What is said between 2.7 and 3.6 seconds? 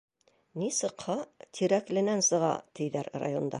тиҙәр районда.